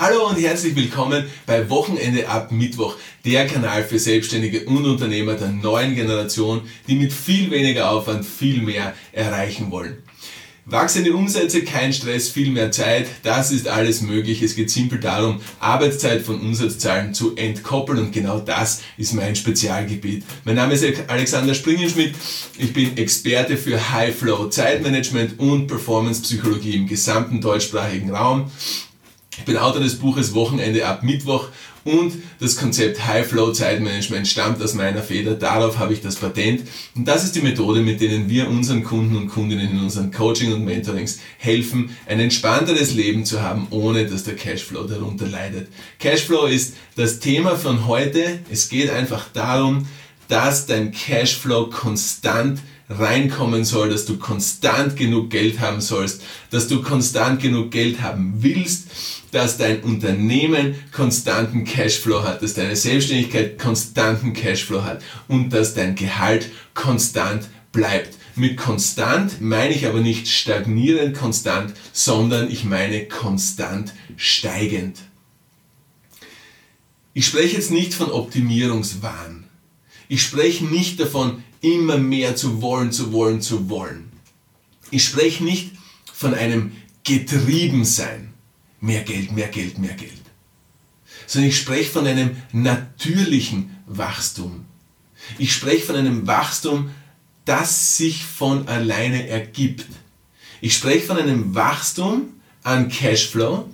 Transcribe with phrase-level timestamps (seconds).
[0.00, 5.48] Hallo und herzlich willkommen bei Wochenende ab Mittwoch, der Kanal für Selbstständige und Unternehmer der
[5.48, 9.96] neuen Generation, die mit viel weniger Aufwand viel mehr erreichen wollen.
[10.66, 14.40] Wachsende Umsätze, kein Stress, viel mehr Zeit, das ist alles möglich.
[14.40, 20.22] Es geht simpel darum, Arbeitszeit von Umsatzzahlen zu entkoppeln und genau das ist mein Spezialgebiet.
[20.44, 22.14] Mein Name ist Alexander Springenschmidt,
[22.56, 28.48] ich bin Experte für High Flow Zeitmanagement und Performance Psychologie im gesamten deutschsprachigen Raum.
[29.38, 31.48] Ich bin Autor des Buches Wochenende ab Mittwoch
[31.84, 35.34] und das Konzept High Flow Zeitmanagement stammt aus meiner Feder.
[35.34, 36.64] Darauf habe ich das Patent.
[36.94, 40.52] Und das ist die Methode, mit denen wir unseren Kunden und Kundinnen in unseren Coaching
[40.52, 45.68] und Mentorings helfen, ein entspannteres Leben zu haben, ohne dass der Cashflow darunter leidet.
[45.98, 48.40] Cashflow ist das Thema von heute.
[48.50, 49.86] Es geht einfach darum,
[50.26, 56.82] dass dein Cashflow konstant reinkommen soll, dass du konstant genug Geld haben sollst, dass du
[56.82, 58.88] konstant genug Geld haben willst,
[59.30, 65.94] dass dein Unternehmen konstanten Cashflow hat, dass deine Selbstständigkeit konstanten Cashflow hat und dass dein
[65.94, 68.16] Gehalt konstant bleibt.
[68.36, 74.98] Mit konstant meine ich aber nicht stagnierend konstant, sondern ich meine konstant steigend.
[77.12, 79.44] Ich spreche jetzt nicht von Optimierungswahn.
[80.08, 84.12] Ich spreche nicht davon, immer mehr zu wollen, zu wollen, zu wollen.
[84.90, 85.72] Ich spreche nicht
[86.12, 86.72] von einem
[87.04, 88.34] Getriebensein.
[88.80, 90.12] Mehr Geld, mehr Geld, mehr Geld.
[91.26, 94.64] Sondern ich spreche von einem natürlichen Wachstum.
[95.38, 96.90] Ich spreche von einem Wachstum,
[97.44, 99.86] das sich von alleine ergibt.
[100.60, 103.68] Ich spreche von einem Wachstum an Cashflow,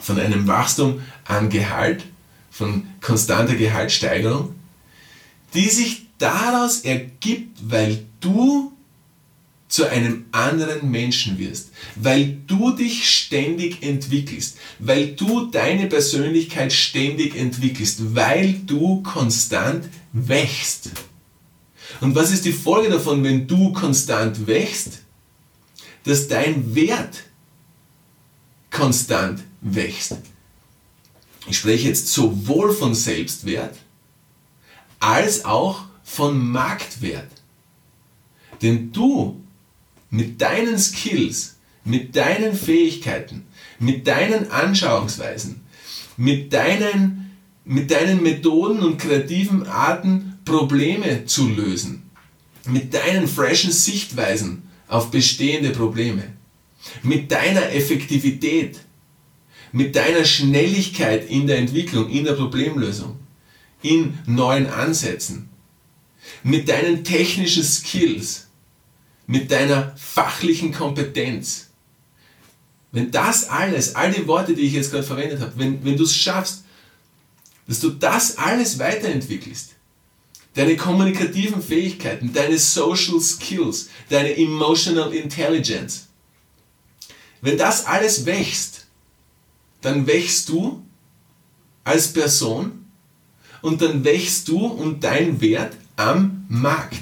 [0.00, 2.04] von einem Wachstum an Gehalt,
[2.50, 4.54] von konstanter Gehaltssteigerung,
[5.54, 8.72] die sich daraus ergibt, weil du
[9.68, 17.34] zu einem anderen Menschen wirst, weil du dich ständig entwickelst, weil du deine Persönlichkeit ständig
[17.34, 20.90] entwickelst, weil du konstant wächst.
[22.02, 25.00] Und was ist die Folge davon, wenn du konstant wächst?
[26.04, 27.24] Dass dein Wert
[28.70, 30.16] konstant wächst.
[31.48, 33.76] Ich spreche jetzt sowohl von Selbstwert
[35.00, 37.30] als auch von Marktwert.
[38.60, 39.40] Denn du
[40.10, 43.46] mit deinen Skills, mit deinen Fähigkeiten,
[43.78, 45.62] mit deinen Anschauungsweisen,
[46.16, 52.10] mit deinen, mit deinen Methoden und kreativen Arten Probleme zu lösen,
[52.66, 56.24] mit deinen freshen Sichtweisen auf bestehende Probleme,
[57.02, 58.80] mit deiner Effektivität,
[59.72, 63.16] mit deiner Schnelligkeit in der Entwicklung, in der Problemlösung,
[63.80, 65.48] in neuen Ansätzen,
[66.42, 68.48] mit deinen technischen Skills,
[69.26, 71.70] mit deiner fachlichen Kompetenz.
[72.90, 76.04] Wenn das alles, all die Worte, die ich jetzt gerade verwendet habe, wenn, wenn du
[76.04, 76.64] es schaffst,
[77.66, 79.70] dass du das alles weiterentwickelst,
[80.54, 86.08] deine kommunikativen Fähigkeiten, deine Social Skills, deine Emotional Intelligence,
[87.40, 88.86] wenn das alles wächst,
[89.80, 90.84] dann wächst du
[91.84, 92.86] als Person
[93.62, 97.00] und dann wächst du und dein Wert am Markt.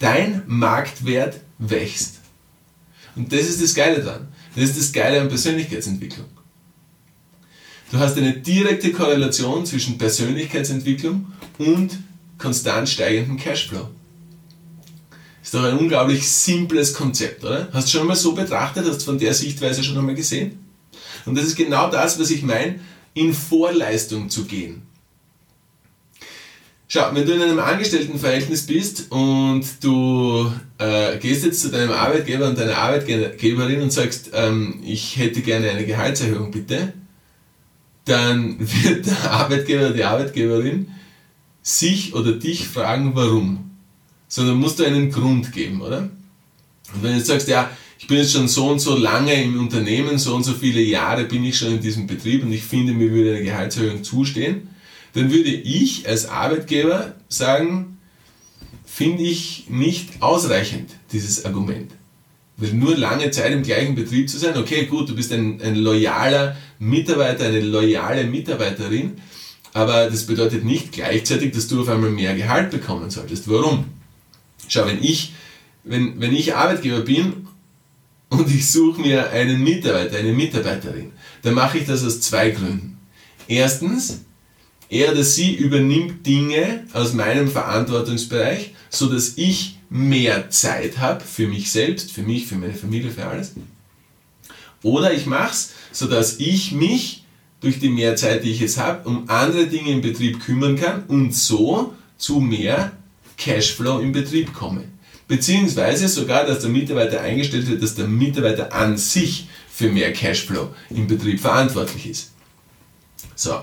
[0.00, 2.20] Dein Marktwert wächst.
[3.14, 4.28] Und das ist das Geile daran.
[4.54, 6.26] Das ist das Geile an Persönlichkeitsentwicklung.
[7.90, 11.98] Du hast eine direkte Korrelation zwischen Persönlichkeitsentwicklung und
[12.36, 13.88] konstant steigendem Cashflow.
[15.42, 17.68] Ist doch ein unglaublich simples Konzept, oder?
[17.72, 20.58] Hast du schon mal so betrachtet, hast du von der Sichtweise schon einmal gesehen?
[21.24, 22.80] Und das ist genau das, was ich meine,
[23.14, 24.82] in Vorleistung zu gehen.
[26.88, 32.48] Schau, wenn du in einem Angestelltenverhältnis bist und du äh, gehst jetzt zu deinem Arbeitgeber
[32.48, 36.92] und deiner Arbeitgeberin und sagst, ähm, ich hätte gerne eine Gehaltserhöhung, bitte,
[38.04, 40.88] dann wird der Arbeitgeber oder die Arbeitgeberin
[41.60, 43.70] sich oder dich fragen, warum.
[44.28, 46.08] Sondern musst du einen Grund geben, oder?
[46.94, 47.68] Und wenn du jetzt sagst, ja,
[47.98, 51.24] ich bin jetzt schon so und so lange im Unternehmen, so und so viele Jahre
[51.24, 54.68] bin ich schon in diesem Betrieb und ich finde, mir würde eine Gehaltserhöhung zustehen,
[55.16, 57.96] dann würde ich als Arbeitgeber sagen,
[58.84, 61.90] finde ich nicht ausreichend, dieses Argument.
[62.58, 65.74] Weil nur lange Zeit im gleichen Betrieb zu sein, okay, gut, du bist ein, ein
[65.76, 69.14] loyaler Mitarbeiter, eine loyale Mitarbeiterin,
[69.72, 73.48] aber das bedeutet nicht gleichzeitig, dass du auf einmal mehr Gehalt bekommen solltest.
[73.50, 73.86] Warum?
[74.68, 75.32] Schau, wenn ich,
[75.84, 77.46] wenn, wenn ich Arbeitgeber bin
[78.28, 82.98] und ich suche mir einen Mitarbeiter, eine Mitarbeiterin, dann mache ich das aus zwei Gründen.
[83.48, 84.20] Erstens,
[84.88, 91.46] er oder sie übernimmt Dinge aus meinem Verantwortungsbereich, so dass ich mehr Zeit habe für
[91.46, 93.52] mich selbst, für mich, für meine Familie, für alles.
[94.82, 97.24] Oder ich mache es, so dass ich mich
[97.60, 101.04] durch die mehr Zeit, die ich jetzt habe, um andere Dinge im Betrieb kümmern kann
[101.08, 102.92] und so zu mehr
[103.36, 104.84] Cashflow im Betrieb komme.
[105.28, 110.74] Beziehungsweise sogar, dass der Mitarbeiter eingestellt wird, dass der Mitarbeiter an sich für mehr Cashflow
[110.90, 112.32] im Betrieb verantwortlich ist.
[113.34, 113.62] So,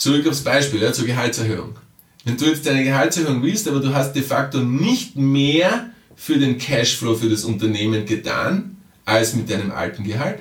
[0.00, 1.76] zurück aufs Beispiel, ja, zur Gehaltserhöhung.
[2.24, 6.58] Wenn du jetzt deine Gehaltserhöhung willst, aber du hast de facto nicht mehr für den
[6.58, 10.40] Cashflow für das Unternehmen getan, als mit deinem alten Gehalt,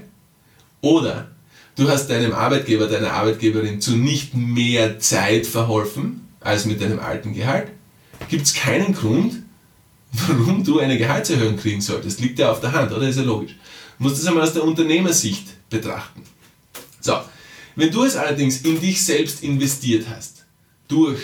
[0.81, 1.27] oder
[1.75, 7.33] du hast deinem Arbeitgeber, deiner Arbeitgeberin zu nicht mehr Zeit verholfen, als mit deinem alten
[7.33, 7.67] Gehalt,
[8.29, 9.43] gibt es keinen Grund,
[10.11, 12.21] warum du eine Gehaltserhöhung kriegen solltest.
[12.21, 13.07] Liegt ja auf der Hand, oder?
[13.07, 13.55] Ist ja logisch.
[13.97, 16.23] Du musst das einmal aus der Unternehmersicht betrachten.
[17.01, 17.19] So,
[17.79, 20.45] wenn du es allerdings in dich selbst investiert hast,
[20.87, 21.19] durch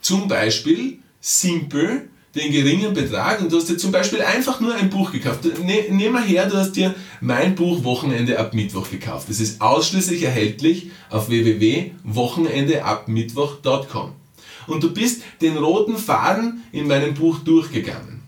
[0.00, 4.88] zum Beispiel simpel den geringen Betrag und du hast dir zum Beispiel einfach nur ein
[4.88, 5.44] Buch gekauft.
[5.64, 9.28] Ne, nehm mal her, du hast dir mein Buch Wochenende ab Mittwoch gekauft.
[9.28, 14.12] Es ist ausschließlich erhältlich auf www.wochenendeabmittwoch.com.
[14.68, 18.22] Und du bist den roten Faden in meinem Buch durchgegangen.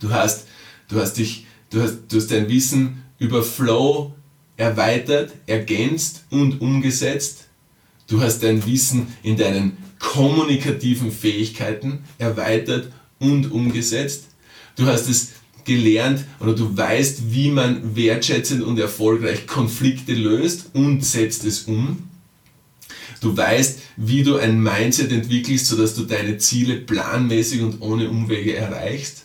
[0.00, 0.46] Du hast,
[0.88, 4.12] du hast dich, du hast, du hast dein Wissen über Flow
[4.56, 7.46] erweitert, ergänzt und umgesetzt.
[8.06, 14.26] Du hast dein Wissen in deinen kommunikativen Fähigkeiten erweitert und umgesetzt.
[14.76, 15.32] Du hast es
[15.64, 22.10] gelernt oder du weißt, wie man wertschätzend und erfolgreich Konflikte löst und setzt es um.
[23.20, 28.54] Du weißt, wie du ein Mindset entwickelst, sodass du deine Ziele planmäßig und ohne Umwege
[28.54, 29.22] erreichst.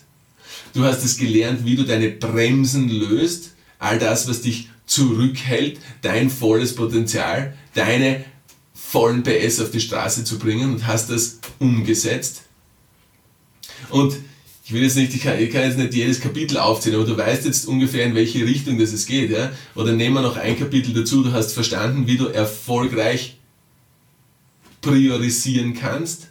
[0.72, 6.30] Du hast es gelernt, wie du deine Bremsen löst, all das, was dich zurückhält, dein
[6.30, 8.24] volles Potenzial, deine
[8.74, 12.42] vollen PS auf die Straße zu bringen und hast das umgesetzt.
[13.90, 14.16] Und
[14.64, 17.16] ich will jetzt nicht, ich kann, ich kann, jetzt nicht jedes Kapitel aufzählen, aber du
[17.16, 19.30] weißt jetzt ungefähr, in welche Richtung das es geht.
[19.30, 19.52] Ja?
[19.76, 23.38] Oder nehmen wir noch ein Kapitel dazu, du hast verstanden, wie du erfolgreich
[24.80, 26.30] priorisieren kannst,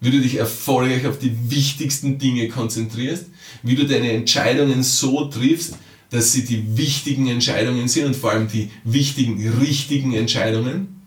[0.00, 3.26] wie du dich erfolgreich auf die wichtigsten Dinge konzentrierst,
[3.64, 5.74] wie du deine Entscheidungen so triffst,
[6.14, 11.02] dass sie die wichtigen Entscheidungen sind und vor allem die wichtigen, richtigen Entscheidungen.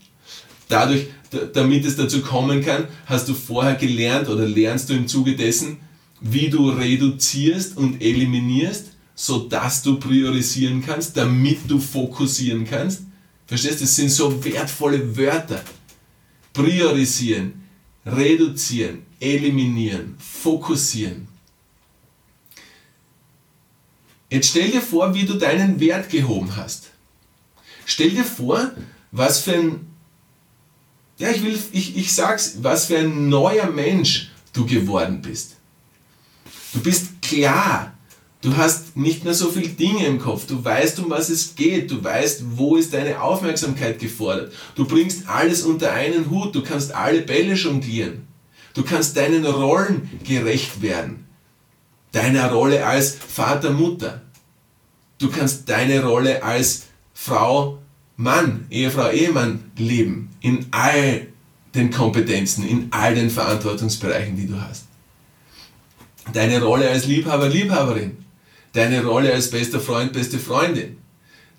[0.67, 1.07] Dadurch,
[1.53, 5.77] damit es dazu kommen kann, hast du vorher gelernt oder lernst du im Zuge dessen,
[6.19, 13.03] wie du reduzierst und eliminierst, sodass du priorisieren kannst, damit du fokussieren kannst.
[13.45, 13.85] Verstehst du?
[13.85, 15.63] Das sind so wertvolle Wörter.
[16.51, 17.53] Priorisieren,
[18.05, 21.29] reduzieren, eliminieren, fokussieren.
[24.29, 26.91] Jetzt stell dir vor, wie du deinen Wert gehoben hast.
[27.85, 28.71] Stell dir vor,
[29.11, 29.87] was für ein,
[31.17, 35.55] ja, ich will, ich, ich sag's, was für ein neuer Mensch du geworden bist.
[36.73, 37.93] Du bist klar.
[38.41, 40.45] Du hast nicht mehr so viele Dinge im Kopf.
[40.45, 41.89] Du weißt, um was es geht.
[41.89, 44.53] Du weißt, wo ist deine Aufmerksamkeit gefordert.
[44.75, 46.53] Du bringst alles unter einen Hut.
[46.53, 48.27] Du kannst alle Bälle jonglieren.
[48.73, 51.26] Du kannst deinen Rollen gerecht werden
[52.11, 54.21] deiner Rolle als Vater, Mutter.
[55.19, 56.83] Du kannst deine Rolle als
[57.13, 57.79] Frau,
[58.15, 60.29] Mann, Ehefrau, Ehemann leben.
[60.41, 61.27] In all
[61.73, 64.85] den Kompetenzen, in all den Verantwortungsbereichen, die du hast.
[66.33, 68.17] Deine Rolle als Liebhaber, Liebhaberin.
[68.73, 70.97] Deine Rolle als bester Freund, beste Freundin.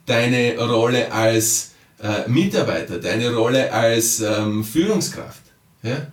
[0.07, 1.73] Deine Rolle als
[2.03, 2.99] äh, Mitarbeiter.
[2.99, 5.43] Deine Rolle als ähm, Führungskraft.
[5.83, 6.09] Ja?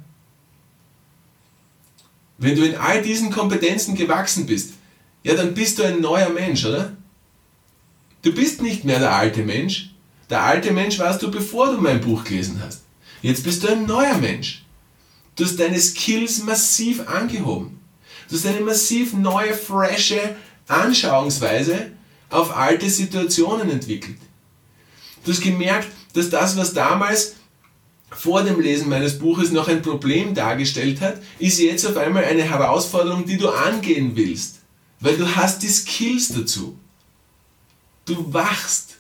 [2.38, 4.74] Wenn du in all diesen Kompetenzen gewachsen bist,
[5.24, 6.96] ja, dann bist du ein neuer Mensch, oder?
[8.22, 9.92] Du bist nicht mehr der alte Mensch.
[10.30, 12.82] Der alte Mensch warst du, bevor du mein Buch gelesen hast.
[13.22, 14.63] Jetzt bist du ein neuer Mensch.
[15.36, 17.80] Du hast deine Skills massiv angehoben.
[18.30, 20.36] Du hast eine massiv neue, frische
[20.68, 21.92] Anschauungsweise
[22.30, 24.18] auf alte Situationen entwickelt.
[25.24, 27.36] Du hast gemerkt, dass das, was damals
[28.15, 32.43] vor dem Lesen meines Buches noch ein Problem dargestellt hat, ist jetzt auf einmal eine
[32.43, 34.60] Herausforderung, die du angehen willst.
[35.01, 36.77] Weil du hast die Skills dazu.
[38.05, 38.95] Du wachst.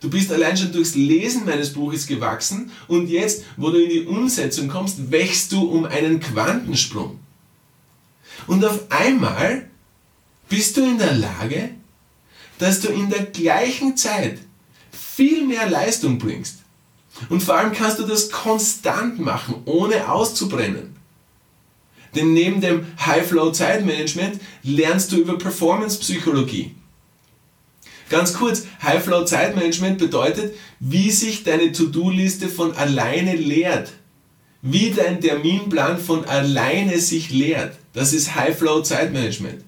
[0.00, 4.06] Du bist allein schon durchs Lesen meines Buches gewachsen und jetzt, wo du in die
[4.06, 7.18] Umsetzung kommst, wächst du um einen Quantensprung.
[8.46, 9.68] Und auf einmal
[10.48, 11.70] bist du in der Lage,
[12.58, 14.38] dass du in der gleichen Zeit
[14.92, 16.63] viel mehr Leistung bringst
[17.28, 20.94] und vor allem kannst du das konstant machen, ohne auszubrennen.
[22.14, 26.74] Denn neben dem High-Flow-Zeitmanagement lernst du über Performance-Psychologie.
[28.08, 33.92] Ganz kurz, High-Flow-Zeitmanagement bedeutet, wie sich deine To-Do-Liste von alleine leert.
[34.62, 37.76] Wie dein Terminplan von alleine sich leert.
[37.92, 39.64] Das ist High-Flow-Zeitmanagement.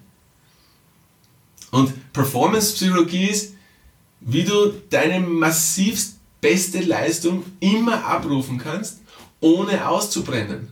[1.71, 3.53] Und Performance-Psychologie ist,
[4.21, 6.16] wie du deine massivst
[6.47, 8.99] beste Leistung immer abrufen kannst,
[9.41, 10.69] ohne auszubrennen.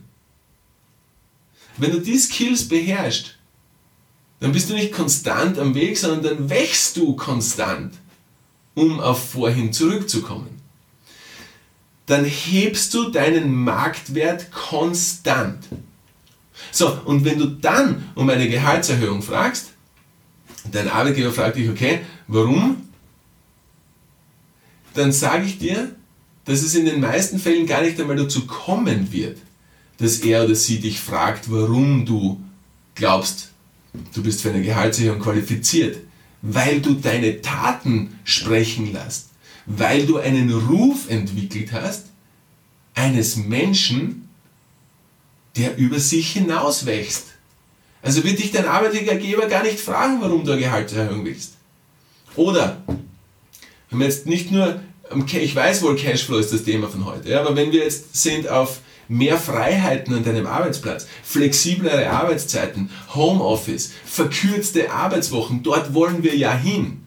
[1.76, 3.36] Wenn du die Skills beherrschst,
[4.40, 7.92] dann bist du nicht konstant am Weg, sondern dann wächst du konstant,
[8.74, 10.62] um auf vorhin zurückzukommen.
[12.06, 15.62] Dann hebst du deinen Marktwert konstant.
[16.72, 19.72] So, und wenn du dann um eine Gehaltserhöhung fragst,
[20.72, 22.85] dein Arbeitgeber fragt dich, okay, warum?
[24.96, 25.94] Dann sage ich dir,
[26.46, 29.38] dass es in den meisten Fällen gar nicht einmal dazu kommen wird,
[29.98, 32.40] dass er oder sie dich fragt, warum du
[32.94, 33.50] glaubst,
[34.14, 35.98] du bist für eine Gehaltserhöhung qualifiziert,
[36.42, 39.30] weil du deine Taten sprechen lässt,
[39.66, 42.06] weil du einen Ruf entwickelt hast,
[42.94, 44.28] eines Menschen,
[45.56, 47.26] der über sich hinaus wächst.
[48.02, 51.54] Also wird dich dein Arbeitgeber gar nicht fragen, warum du eine Gehaltserhöhung willst.
[52.36, 52.82] Oder,
[53.90, 54.80] wenn wir jetzt nicht nur,
[55.32, 58.80] ich weiß wohl, Cashflow ist das Thema von heute, aber wenn wir jetzt sind auf
[59.08, 67.02] mehr Freiheiten an deinem Arbeitsplatz, flexiblere Arbeitszeiten, Homeoffice, verkürzte Arbeitswochen, dort wollen wir ja hin.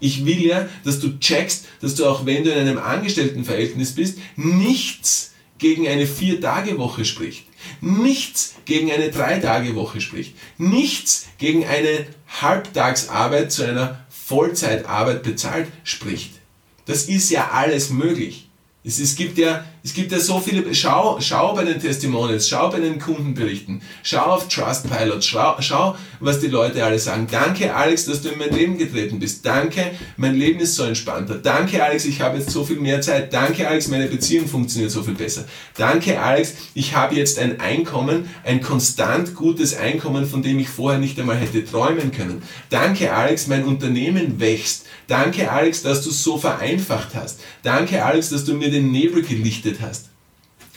[0.00, 4.18] Ich will ja, dass du checkst, dass du auch wenn du in einem Angestelltenverhältnis bist,
[4.36, 7.44] nichts gegen eine Vier-Tage-Woche spricht.
[7.82, 10.34] Nichts gegen eine Drei-Tage-Woche spricht.
[10.56, 12.06] Nichts gegen eine
[12.40, 16.39] Halbtagsarbeit zu einer Vollzeitarbeit bezahlt spricht.
[16.86, 18.48] Das ist ja alles möglich.
[18.82, 22.68] Es, es, gibt ja, es gibt ja so viele, schau, schau bei den Testimonials, schau
[22.68, 27.26] bei den Kundenberichten, schau auf Trustpilot, schau, schau, was die Leute alle sagen.
[27.30, 29.44] Danke Alex, dass du in mein Leben getreten bist.
[29.46, 31.36] Danke, mein Leben ist so entspannter.
[31.36, 33.32] Danke Alex, ich habe jetzt so viel mehr Zeit.
[33.32, 35.44] Danke Alex, meine Beziehung funktioniert so viel besser.
[35.76, 41.00] Danke Alex, ich habe jetzt ein Einkommen, ein konstant gutes Einkommen, von dem ich vorher
[41.00, 42.42] nicht einmal hätte träumen können.
[42.68, 44.86] Danke Alex, mein Unternehmen wächst.
[45.08, 47.40] Danke Alex, dass du es so vereinfacht hast.
[47.62, 50.06] Danke Alex, dass du mir den Nebel gelichtet hast.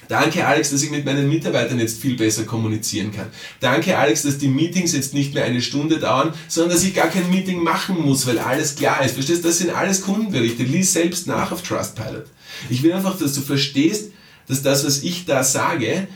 [0.09, 3.27] Danke Alex, dass ich mit meinen Mitarbeitern jetzt viel besser kommunizieren kann.
[3.61, 7.07] Danke Alex, dass die Meetings jetzt nicht mehr eine Stunde dauern, sondern dass ich gar
[7.07, 9.13] kein Meeting machen muss, weil alles klar ist.
[9.13, 9.43] Verstehst?
[9.43, 10.63] du, Das sind alles Kundenberichte.
[10.63, 12.25] Lies selbst nach auf Trustpilot.
[12.69, 14.11] Ich will einfach, dass du verstehst,
[14.47, 16.07] dass das, was ich da sage,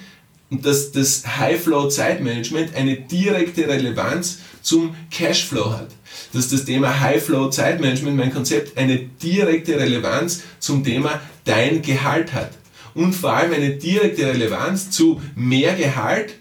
[0.49, 5.89] und dass das High-Flow-Zeitmanagement eine direkte Relevanz zum Cashflow hat
[6.33, 12.51] dass das Thema High-Flow-Zeitmanagement, mein Konzept, eine direkte Relevanz zum Thema dein Gehalt hat.
[12.97, 16.33] Und vor allem eine direkte Relevanz zu mehr Gehalt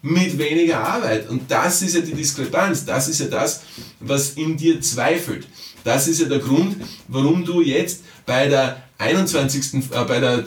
[0.00, 1.28] mit weniger Arbeit.
[1.28, 2.84] Und das ist ja die Diskrepanz.
[2.84, 3.62] Das ist ja das,
[3.98, 5.48] was in dir zweifelt.
[5.82, 6.76] Das ist ja der Grund,
[7.08, 9.90] warum du jetzt bei der 21.
[9.90, 10.44] Äh, bei der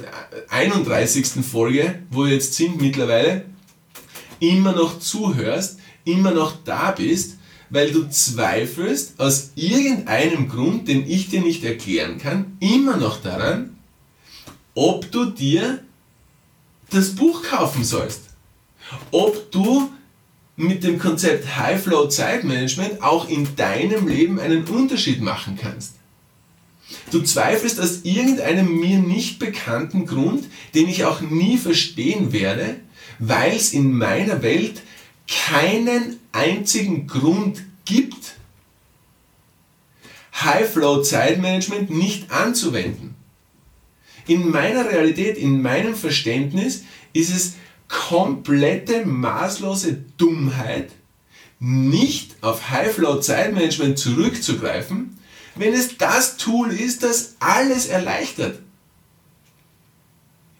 [0.49, 1.45] 31.
[1.45, 3.43] Folge, wo wir jetzt sind mittlerweile,
[4.39, 7.37] immer noch zuhörst, immer noch da bist
[7.71, 13.70] weil du zweifelst aus irgendeinem Grund, den ich dir nicht erklären kann, immer noch daran,
[14.75, 15.83] ob du dir
[16.89, 18.21] das Buch kaufen sollst.
[19.11, 19.91] Ob du
[20.55, 25.95] mit dem Konzept High Flow Zeitmanagement auch in deinem Leben einen Unterschied machen kannst.
[27.11, 32.75] Du zweifelst aus irgendeinem mir nicht bekannten Grund, den ich auch nie verstehen werde,
[33.17, 34.81] weil es in meiner Welt
[35.27, 38.35] keinen einzigen Grund gibt,
[40.33, 43.15] High-Flow-Zeitmanagement nicht anzuwenden.
[44.27, 47.53] In meiner Realität, in meinem Verständnis ist es
[47.87, 50.91] komplette maßlose Dummheit,
[51.59, 55.17] nicht auf High-Flow-Zeitmanagement zurückzugreifen,
[55.55, 58.59] wenn es das Tool ist, das alles erleichtert.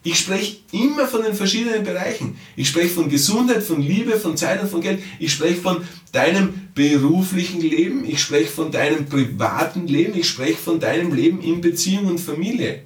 [0.04, 2.36] Ich spreche immer von den verschiedenen Bereichen.
[2.56, 5.00] Ich spreche von Gesundheit, von Liebe, von Zeit und von Geld.
[5.20, 8.04] Ich spreche von deinem beruflichen Leben.
[8.06, 10.18] Ich spreche von deinem privaten Leben.
[10.18, 12.82] Ich spreche von deinem Leben in Beziehung und Familie.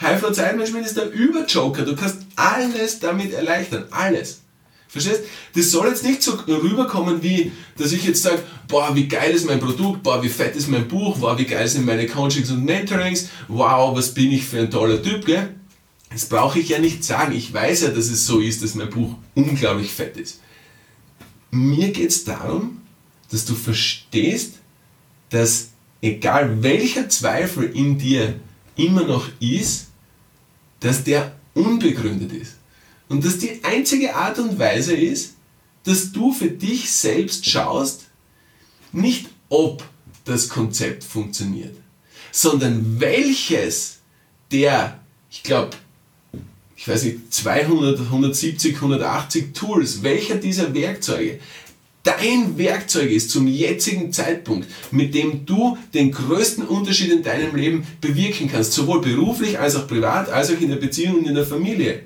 [0.00, 1.84] High Flow Zeitmanagement ist der Überjoker.
[1.84, 3.86] Du kannst alles damit erleichtern.
[3.90, 4.40] Alles.
[4.88, 5.22] Verstehst?
[5.54, 9.46] Das soll jetzt nicht so rüberkommen, wie, dass ich jetzt sage, boah, wie geil ist
[9.46, 12.64] mein Produkt, boah, wie fett ist mein Buch, boah, wie geil sind meine Coachings und
[12.64, 15.54] Mentorings, wow, was bin ich für ein toller Typ, gell?
[16.10, 17.34] Das brauche ich ja nicht sagen.
[17.34, 20.40] Ich weiß ja, dass es so ist, dass mein Buch unglaublich fett ist.
[21.50, 22.80] Mir geht es darum,
[23.30, 24.54] dass du verstehst,
[25.28, 25.68] dass
[26.00, 28.36] egal welcher Zweifel in dir
[28.76, 29.87] immer noch ist,
[30.80, 32.56] dass der unbegründet ist.
[33.08, 35.34] Und dass die einzige Art und Weise ist,
[35.84, 38.06] dass du für dich selbst schaust,
[38.92, 39.82] nicht ob
[40.24, 41.74] das Konzept funktioniert,
[42.30, 43.98] sondern welches
[44.50, 45.76] der, ich glaube,
[46.76, 51.40] ich weiß nicht, 200, 170, 180 Tools, welcher dieser Werkzeuge
[52.08, 57.86] dein Werkzeug ist zum jetzigen Zeitpunkt, mit dem du den größten Unterschied in deinem Leben
[58.00, 61.44] bewirken kannst, sowohl beruflich als auch privat, als auch in der Beziehung und in der
[61.44, 62.00] Familie.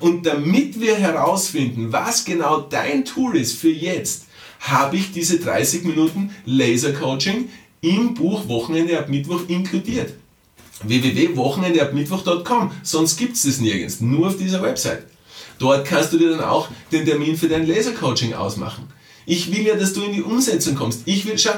[0.00, 4.24] Und damit wir herausfinden, was genau dein Tool ist für jetzt,
[4.60, 7.48] habe ich diese 30 Minuten Laser Coaching
[7.80, 10.14] im Buch Wochenende ab Mittwoch inkludiert.
[10.82, 15.04] www.wochenendeabmittwoch.com, sonst gibt es das nirgends, nur auf dieser Website.
[15.60, 18.88] Dort kannst du dir dann auch den Termin für dein Laser-Coaching ausmachen.
[19.28, 21.02] Ich will ja, dass du in die Umsetzung kommst.
[21.04, 21.52] Ich will, schau,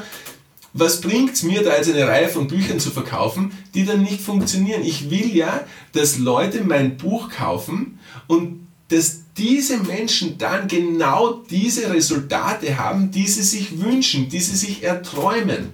[0.72, 4.20] was bringt es mir da jetzt eine Reihe von Büchern zu verkaufen, die dann nicht
[4.20, 4.82] funktionieren?
[4.84, 11.92] Ich will ja, dass Leute mein Buch kaufen und dass diese Menschen dann genau diese
[11.94, 15.70] Resultate haben, die sie sich wünschen, die sie sich erträumen.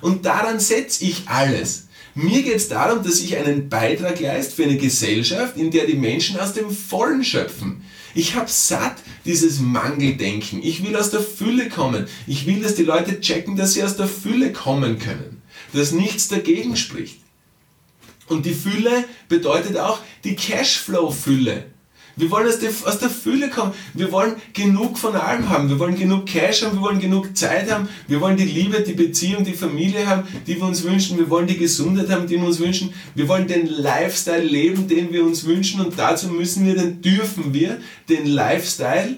[0.00, 1.88] Und daran setze ich alles.
[2.14, 5.94] Mir geht es darum, dass ich einen Beitrag leiste für eine Gesellschaft, in der die
[5.94, 7.82] Menschen aus dem Vollen schöpfen.
[8.14, 10.62] Ich habe satt dieses Mangeldenken.
[10.62, 12.06] Ich will aus der Fülle kommen.
[12.26, 15.42] Ich will, dass die Leute checken, dass sie aus der Fülle kommen können.
[15.72, 17.20] Dass nichts dagegen spricht.
[18.28, 21.66] Und die Fülle bedeutet auch die Cashflow-Fülle.
[22.18, 23.72] Wir wollen aus der, aus der Fülle kommen.
[23.92, 25.68] Wir wollen genug von allem haben.
[25.68, 26.76] Wir wollen genug Cash haben.
[26.76, 27.90] Wir wollen genug Zeit haben.
[28.08, 31.18] Wir wollen die Liebe, die Beziehung, die Familie haben, die wir uns wünschen.
[31.18, 32.94] Wir wollen die Gesundheit haben, die wir uns wünschen.
[33.14, 35.82] Wir wollen den Lifestyle leben, den wir uns wünschen.
[35.82, 39.16] Und dazu müssen wir, dann dürfen wir den Lifestyle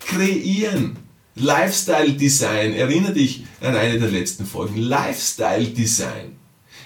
[0.00, 0.96] kreieren.
[1.34, 2.72] Lifestyle Design.
[2.72, 4.78] Erinnere dich an eine der letzten Folgen.
[4.78, 6.36] Lifestyle Design.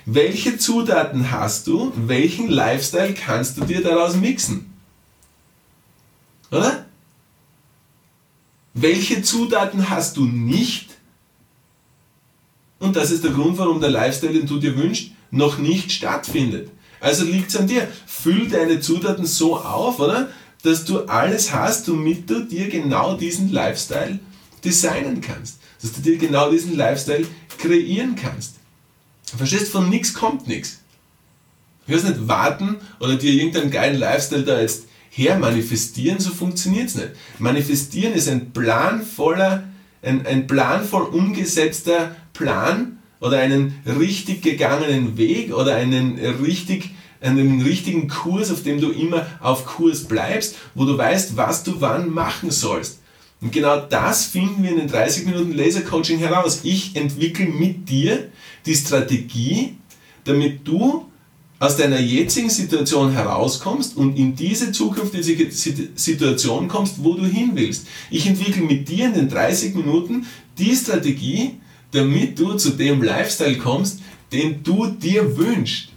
[0.04, 1.92] Welche Zutaten hast du?
[1.94, 4.69] Welchen Lifestyle kannst du dir daraus mixen?
[6.50, 6.86] Oder?
[8.74, 10.90] Welche Zutaten hast du nicht?
[12.78, 16.70] Und das ist der Grund, warum der Lifestyle, den du dir wünschst, noch nicht stattfindet.
[17.00, 17.88] Also liegt es an dir.
[18.06, 20.30] Füll deine Zutaten so auf, oder?
[20.62, 24.18] Dass du alles hast, damit du dir genau diesen Lifestyle
[24.64, 25.58] designen kannst.
[25.80, 27.26] Dass du dir genau diesen Lifestyle
[27.58, 28.56] kreieren kannst.
[29.24, 30.80] Verstehst, von nichts kommt nichts.
[31.86, 36.88] Du wirst nicht warten oder dir irgendeinen geilen Lifestyle da jetzt her manifestieren, so funktioniert
[36.88, 37.10] es nicht.
[37.38, 39.64] Manifestieren ist ein planvoller,
[40.02, 48.08] ein, ein planvoll umgesetzter Plan oder einen richtig gegangenen Weg oder einen richtig einen richtigen
[48.08, 52.50] Kurs, auf dem du immer auf Kurs bleibst, wo du weißt, was du wann machen
[52.50, 53.00] sollst.
[53.40, 56.60] Und genau das finden wir in den 30 Minuten Laser Coaching heraus.
[56.62, 58.30] Ich entwickle mit dir
[58.66, 59.76] die Strategie,
[60.24, 61.09] damit du
[61.60, 67.86] aus deiner jetzigen Situation herauskommst und in diese zukünftige Situation kommst, wo du hin willst.
[68.10, 70.26] Ich entwickle mit dir in den 30 Minuten
[70.58, 71.60] die Strategie,
[71.92, 74.00] damit du zu dem Lifestyle kommst,
[74.32, 75.89] den du dir wünschst.